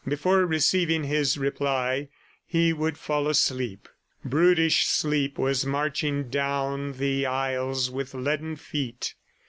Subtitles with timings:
[0.07, 2.09] Before receiving his reply,
[2.47, 3.87] he would fall asleep.
[4.25, 9.13] Brutish sleep was marching down the aisles with leaden feet.